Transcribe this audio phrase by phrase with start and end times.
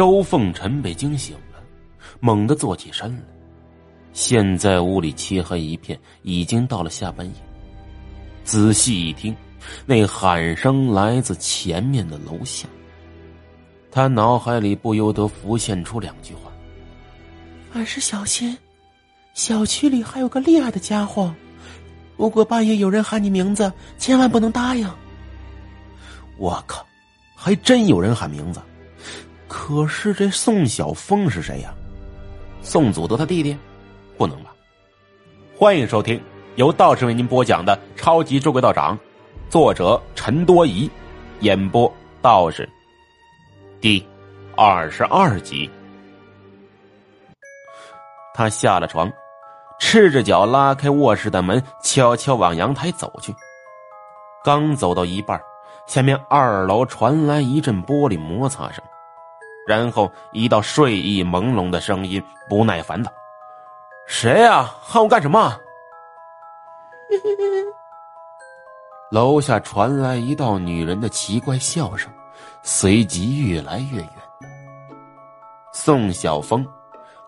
[0.00, 1.62] 周凤臣被惊醒了，
[2.20, 3.22] 猛地坐起身来。
[4.14, 7.32] 现在屋里漆黑一片，已经到了下半夜。
[8.42, 9.36] 仔细一听，
[9.84, 12.66] 那喊声来自前面的楼下。
[13.90, 16.50] 他脑海里不由得浮现出两句话
[17.70, 18.56] ：“凡事小心，
[19.34, 21.30] 小区里还有个厉害的家伙。
[22.16, 24.90] 如果半夜有人喊你名字，千万不能答应。”
[26.40, 26.86] 我靠，
[27.34, 28.62] 还真有人喊名字。
[29.50, 31.74] 可是这宋晓峰是谁呀？
[32.62, 33.58] 宋祖德他弟弟？
[34.16, 34.54] 不能吧！
[35.58, 36.22] 欢迎收听
[36.54, 38.96] 由道士为您播讲的《超级捉鬼道长》，
[39.50, 40.88] 作者陈多疑，
[41.40, 41.92] 演播
[42.22, 42.66] 道士。
[43.80, 44.06] 第
[44.56, 45.68] 二十二集，
[48.32, 49.10] 他下了床，
[49.80, 53.34] 赤着脚拉开卧室的门，悄悄往阳台走去。
[54.44, 55.40] 刚走到一半，
[55.88, 58.80] 下面二楼传来一阵玻璃摩擦声。
[59.66, 63.12] 然后，一道睡意朦胧的声音不耐烦道
[64.08, 64.68] ：“谁呀？
[64.80, 65.56] 喊我干什么？”
[69.10, 72.10] 楼下传来一道女人的奇怪笑声，
[72.62, 74.08] 随即越来越远。
[75.72, 76.66] 宋晓峰，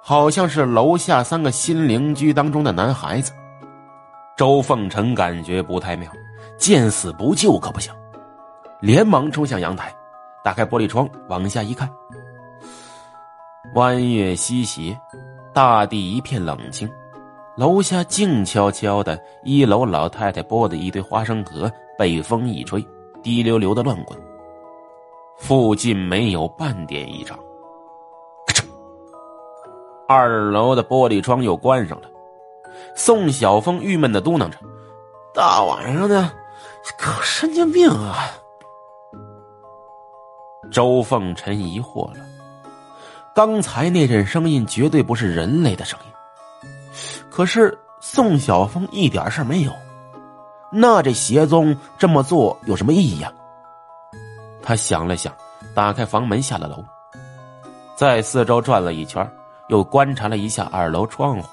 [0.00, 3.32] 好像是楼下三个新邻居当中的男孩子。
[4.36, 6.10] 周凤成感觉不太妙，
[6.56, 7.92] 见死不救可不行，
[8.80, 9.94] 连忙冲向阳台，
[10.42, 11.88] 打开玻璃窗往下一看。
[13.74, 14.98] 弯月西斜，
[15.54, 16.90] 大地一片冷清，
[17.56, 19.18] 楼下静悄悄的。
[19.44, 22.84] 一楼老太太剥的一堆花生壳被风一吹，
[23.22, 24.18] 滴溜溜的乱滚。
[25.38, 27.38] 附近没有半点异常。
[28.46, 28.64] 咔嚓，
[30.06, 32.08] 二楼的玻璃窗又关上了。
[32.94, 34.58] 宋晓峰郁闷的嘟囔着
[35.32, 36.30] ：“大晚上的，
[36.98, 38.28] 可神经病啊！”
[40.70, 42.24] 周凤臣疑惑了。
[43.34, 46.12] 刚才那阵声音绝对不是人类的声音，
[47.30, 49.72] 可是宋晓峰一点事没有，
[50.70, 53.32] 那这邪宗这么做有什么意义呀？
[54.62, 55.32] 他想了想，
[55.74, 56.84] 打开房门下了楼，
[57.96, 59.26] 在四周转了一圈，
[59.68, 61.48] 又观察了一下二楼窗户，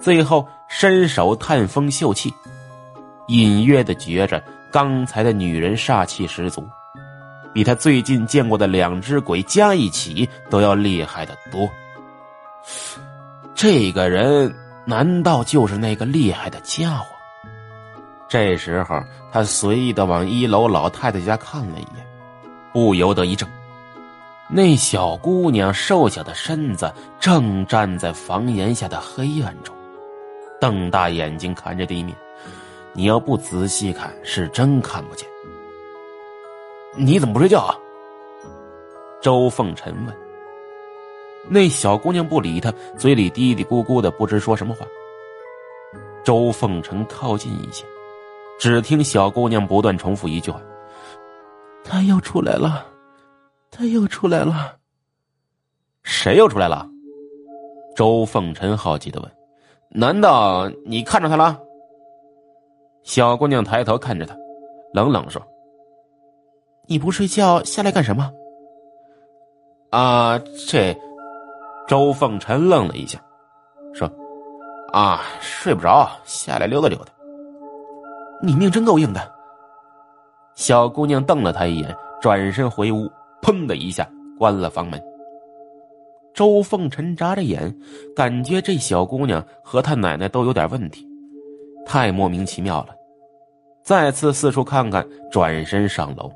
[0.00, 2.34] 最后伸手探风嗅气，
[3.28, 4.42] 隐约的觉着
[4.72, 6.68] 刚才的女人煞气十足。
[7.54, 11.70] 比他最近见过的两只鬼加一起都要厉害的多。
[13.54, 14.52] 这个人
[14.84, 17.06] 难道就是那个厉害的家伙？
[18.28, 19.00] 这时候，
[19.30, 22.04] 他随意的往一楼老太太家看了一眼，
[22.72, 23.46] 不由得一怔。
[24.48, 29.74] 那小姑娘瘦小的身子正站在房檐下的黑暗中，
[30.60, 32.16] 瞪大眼睛看着地面。
[32.92, 35.28] 你要不仔细看，是真看不见。
[36.96, 37.74] 你怎么不睡觉啊？
[39.20, 40.14] 周凤臣问。
[41.48, 44.86] 那小姑娘不理他，嘴里嘀嘀咕咕的，不知说什么话。
[46.24, 47.84] 周凤臣靠近一些，
[48.58, 50.60] 只听小姑娘不断重复一句话
[51.84, 52.86] ：“他又出来了，
[53.70, 54.76] 他又出来了。”
[56.02, 56.88] 谁又出来了？
[57.94, 59.30] 周凤臣好奇的问
[59.90, 61.60] ：“难道你看着他了？”
[63.04, 64.34] 小姑娘抬头看着他，
[64.94, 65.42] 冷冷说。
[66.86, 68.30] 你不睡觉下来干什么？
[69.90, 70.94] 啊，这
[71.88, 73.18] 周凤臣愣了一下，
[73.94, 74.10] 说
[74.92, 77.12] ：“啊，睡不着，下来溜达溜达。”
[78.42, 79.32] 你命真够硬的。
[80.54, 84.08] 小姑娘瞪了他一眼，转身回屋，砰的一下
[84.38, 85.02] 关了房门。
[86.34, 87.74] 周凤臣眨着眼，
[88.14, 91.08] 感觉这小姑娘和她奶奶都有点问题，
[91.86, 92.88] 太莫名其妙了。
[93.82, 96.30] 再次四处看看，转身上楼。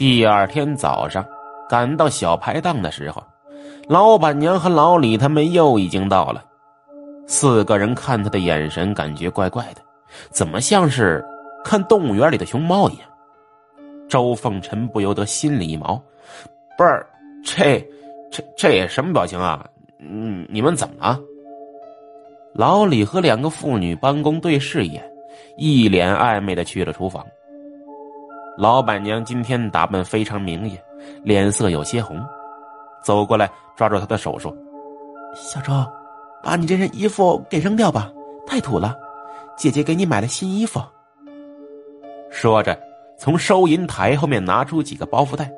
[0.00, 1.22] 第二天早上，
[1.68, 3.22] 赶到小排档的时候，
[3.86, 6.42] 老板娘和老李他们又已经到了。
[7.26, 9.82] 四个人看他的眼神感觉怪怪的，
[10.30, 11.22] 怎么像是
[11.62, 13.06] 看动物园里的熊猫一样？
[14.08, 16.02] 周凤臣不由得心里一毛，
[16.78, 17.06] 不是
[17.44, 17.86] 这
[18.32, 19.68] 这这什么表情啊？
[19.98, 21.20] 嗯，你们怎么了？
[22.54, 25.12] 老李和两个妇女帮工对视一眼，
[25.58, 27.22] 一脸暧昧的去了厨房。
[28.60, 30.78] 老板娘今天打扮非常明艳，
[31.24, 32.20] 脸色有些红，
[33.02, 34.54] 走过来抓住他的手说
[35.34, 35.72] ：“小周，
[36.42, 38.12] 把你这身衣服给扔掉吧，
[38.46, 38.94] 太土了。
[39.56, 40.78] 姐姐给你买了新衣服。”
[42.30, 42.78] 说着，
[43.16, 45.50] 从收银台后面拿出几个包袱袋，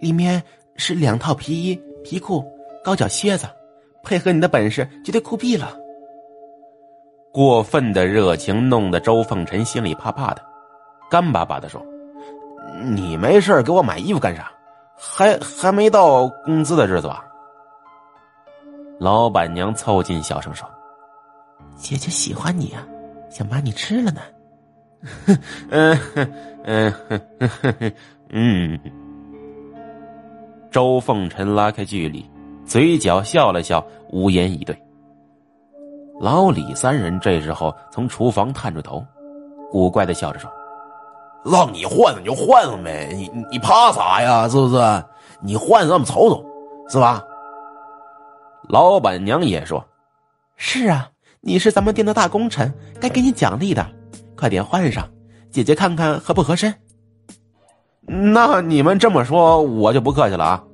[0.00, 0.42] 里面
[0.74, 2.44] 是两套皮衣、皮裤、
[2.82, 3.46] 高脚靴子，
[4.02, 5.78] 配合你的本事，绝对酷毙了。
[7.32, 10.42] 过分的热情弄得周凤臣心里怕怕的，
[11.08, 11.80] 干巴巴的说。
[12.82, 14.50] 你没事给我买衣服干啥？
[15.04, 17.24] 还还没到工资的日子吧？
[19.00, 20.68] 老板娘凑近小声说
[21.74, 22.86] ：“姐姐喜欢你啊，
[23.28, 24.20] 想把你吃了呢。
[25.70, 25.98] ”嗯
[26.62, 27.92] 嗯嗯
[28.28, 28.80] 嗯。
[30.70, 32.24] 周凤臣拉开距离，
[32.64, 34.80] 嘴角笑了笑，无言以对。
[36.20, 39.04] 老李三人这时候从厨房探出头，
[39.68, 40.48] 古怪的笑着说
[41.44, 44.48] ：“让你换你就换上呗，你你怕啥呀？
[44.48, 45.04] 是不是？
[45.40, 46.44] 你换上我们瞅瞅，
[46.88, 47.22] 是吧？”
[48.68, 49.84] 老板娘也说
[50.56, 51.10] ：“是啊，
[51.40, 53.84] 你是咱们店的大功臣，该给你奖励的，
[54.36, 55.08] 快点换上，
[55.50, 56.72] 姐姐看看合不合身。”
[58.06, 60.64] 那你们这么说，我就不客气了啊。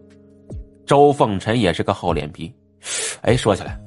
[0.87, 2.55] 周凤臣也是个厚脸皮，
[3.23, 3.79] 哎，说起来。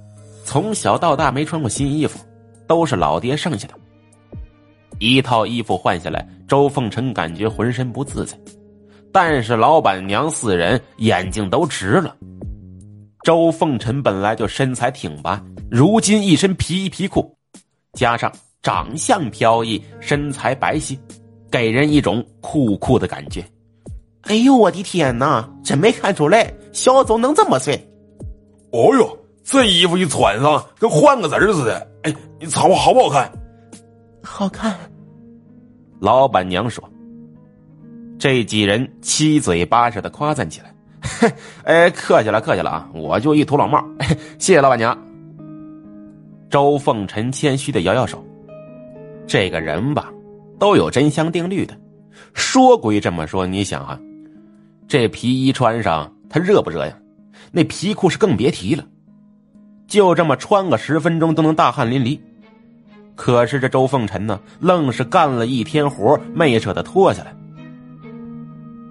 [0.44, 2.20] 从小到大没穿过新衣服，
[2.68, 3.74] 都是老爹剩下的。
[5.00, 8.38] 一套衣服换下来，周凤臣感觉浑身不自在。
[9.10, 12.14] 但是老板娘四人眼睛都直了。
[13.24, 17.34] 周凤臣本来就身材挺拔，如今一身皮衣皮裤，
[17.94, 18.30] 加上
[18.62, 21.00] 长相飘逸，身材白皙，
[21.50, 23.42] 给人一种酷酷的感觉。
[24.24, 25.50] 哎呦，我的天哪！
[25.64, 27.74] 真没看出来，肖总能这么帅。
[28.74, 29.18] 哦呦！
[29.46, 31.88] 这衣服一穿上，跟换个人似的。
[32.04, 33.32] 哎，你瞅我好不好看？
[34.22, 34.78] 好看。
[36.02, 36.84] 老板娘说
[38.18, 40.74] ：“这几人七嘴八舌的夸赞起来。
[41.64, 42.90] ”哎，客气了，客气了啊！
[42.92, 43.80] 我就一土老帽，
[44.40, 44.98] 谢谢老板娘。
[46.50, 48.26] 周凤臣谦虚的摇摇手。
[49.28, 50.12] 这个人吧，
[50.58, 51.80] 都有真香定律的。
[52.34, 54.00] 说归这么说，你想啊，
[54.88, 56.98] 这皮衣穿上，它热不热呀？
[57.52, 58.84] 那皮裤是更别提了。
[59.86, 62.20] 就这么穿个十分钟都能大汗淋漓，
[63.16, 67.34] 可是这周凤臣呢，愣是干了一天活没舍得脱下来。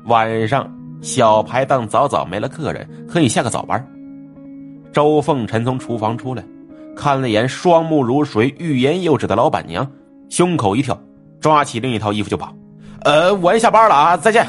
[0.04, 0.70] 晚上
[1.02, 3.84] 小排档早早没了客人，可以下个早班。
[4.92, 6.44] 周凤臣从厨房出来，
[6.96, 9.88] 看了眼双目如水、欲言又止的老板娘，
[10.28, 11.00] 胸口一跳，
[11.40, 12.54] 抓起另一套衣服就跑。
[13.02, 14.46] 呃，我要下班了啊，再见。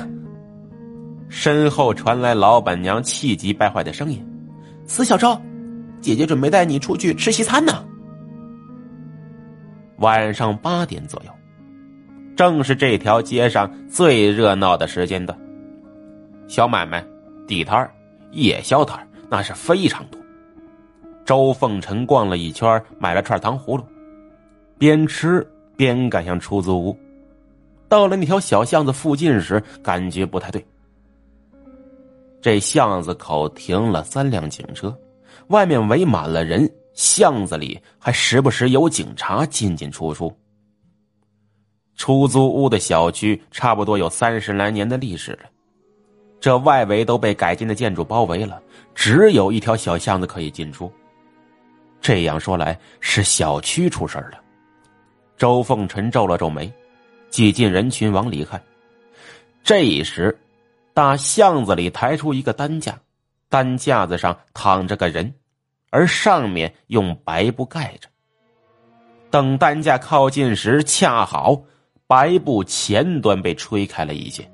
[1.30, 4.22] 身后传来老板娘气急败坏的声音
[4.86, 5.40] ：“死小周！”
[6.02, 7.86] 姐姐准备带你出去吃西餐呢。
[10.02, 11.32] 晚上八点左右，
[12.36, 15.38] 正是这条街上最热闹的时间段。
[16.48, 17.06] 小买卖、
[17.48, 17.88] 地摊
[18.32, 20.20] 夜宵摊那是非常多。
[21.24, 23.86] 周凤臣逛了一圈，买了串糖葫芦，
[24.80, 26.98] 边吃边赶向出租屋。
[27.88, 30.66] 到了那条小巷子附近时，感觉不太对。
[32.42, 34.98] 这巷子口停了三辆警车。
[35.48, 40.36] 外面围满了人，巷子里还时不时有警察进进出出。
[41.96, 45.44] 出租屋的小区差不多有三十来年的历史了，
[46.40, 48.62] 这外围都被改建的建筑包围了，
[48.96, 50.92] 只有一条小巷子可以进出。
[52.02, 54.42] 这样说来，是小区出事了。
[55.38, 56.72] 周凤臣皱了皱眉，
[57.30, 58.62] 挤进人群往里看。
[59.64, 60.36] 这时，
[60.94, 63.00] 大巷子里抬出一个担架，
[63.48, 65.32] 担架子上躺着个人。
[65.92, 68.10] 而上面用白布盖着。
[69.30, 71.62] 等担架靠近时，恰好
[72.08, 74.50] 白布前端被吹开了一些。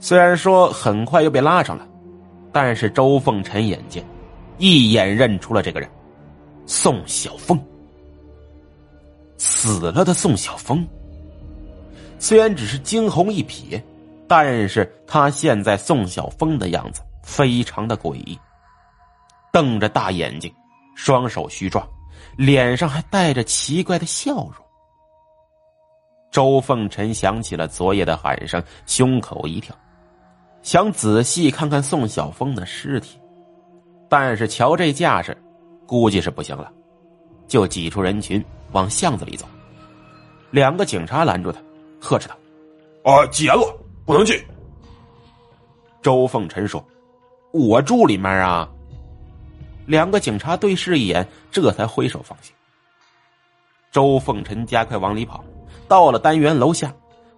[0.00, 1.86] 虽然说很快又被拉上了，
[2.50, 4.04] 但是周凤臣眼见，
[4.58, 5.88] 一眼认出了这个人——
[6.66, 7.62] 宋晓峰。
[9.36, 10.86] 死了的宋晓峰。
[12.18, 13.80] 虽然只是惊鸿一瞥，
[14.26, 18.38] 但是他现在宋晓峰的样子非常的诡异。
[19.54, 20.52] 瞪着大眼睛，
[20.96, 21.86] 双手虚抓，
[22.36, 24.54] 脸上还带着奇怪的笑容。
[26.32, 29.72] 周凤臣想起了昨夜的喊声，胸口一跳，
[30.62, 33.16] 想仔细看看宋晓峰的尸体，
[34.08, 35.40] 但是瞧这架势，
[35.86, 36.72] 估计是不行了，
[37.46, 39.46] 就挤出人群往巷子里走。
[40.50, 41.60] 两个警察拦住他，
[42.00, 42.34] 呵斥他
[43.08, 44.36] ：“啊，严了，不能进。”
[46.02, 46.84] 周凤臣说
[47.54, 48.68] ：“我住里面啊。”
[49.86, 52.54] 两个警察对视一眼，这才挥手放行。
[53.92, 55.44] 周凤臣加快往里跑，
[55.86, 56.92] 到了单元楼下，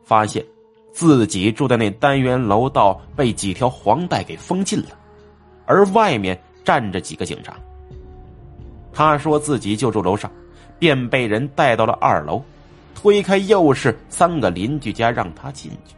[0.04, 0.44] 发现
[0.92, 4.90] 自己住的那单元楼道被几条黄带给封禁了，
[5.66, 7.54] 而外面站着几个警察。
[8.92, 10.30] 他说自己就住楼上，
[10.78, 12.42] 便被人带到了二楼，
[12.94, 15.94] 推开又是三个邻居家让他进去。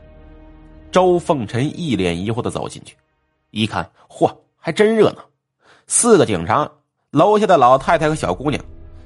[0.91, 2.97] 周凤臣一脸疑惑的走进去，
[3.51, 5.28] 一看，嚯，还真热闹。
[5.91, 6.71] 四个警察，
[7.11, 8.63] 楼下的老太太和小姑娘，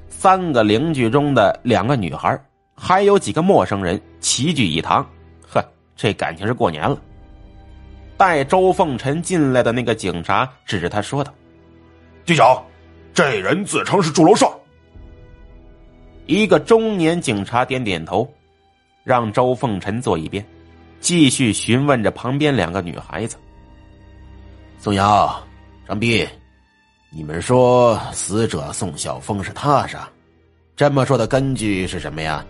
[0.09, 2.37] 三个邻居中的两个女孩，
[2.75, 5.01] 还有几个陌生人齐聚一堂。
[5.49, 5.63] 呵，
[5.95, 7.01] 这感情是过年了。
[8.17, 11.33] 带周凤臣进来的那个警察指着他说道
[12.25, 12.61] ：“局长，
[13.13, 14.51] 这人自称是住楼上。”
[16.27, 18.29] 一个中年警察点点头，
[19.05, 20.45] 让周凤臣坐一边，
[20.99, 23.37] 继续询问着旁边两个女孩子
[24.79, 25.41] ：“宋瑶、
[25.87, 26.27] 张斌，
[27.15, 30.09] 你们说死者宋晓峰是他杀？
[30.75, 32.43] 这么说的根据是什么呀？”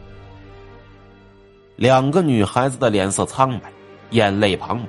[1.75, 3.70] 两个女孩子的脸色苍白，
[4.12, 4.79] 眼泪滂沱。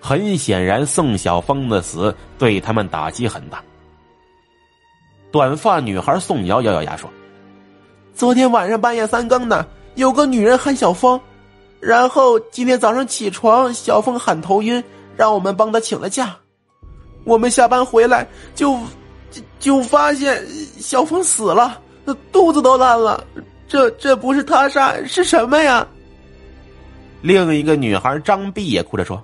[0.00, 3.60] 很显然，宋晓峰的死对他们打击很大。
[5.32, 7.10] 短发女孩宋瑶咬咬牙说
[8.14, 11.20] ：“昨天晚上半夜三更的，有个女人喊小峰，
[11.80, 14.84] 然后今天早上起床，小峰喊头晕，
[15.16, 16.36] 让我们帮他请了假。
[17.24, 18.78] 我们下班回来就
[19.30, 20.44] 就就发现
[20.78, 21.80] 小峰死了，
[22.30, 23.24] 肚子都烂了。
[23.66, 25.86] 这这不是他杀是什么呀？”
[27.22, 29.22] 另一个女孩张碧也哭着说：“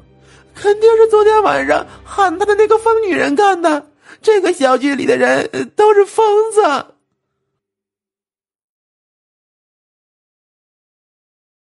[0.54, 3.86] 肯定是昨天晚上喊他的那个疯女人干的。
[4.22, 6.86] 这个小区里的人都是疯子。”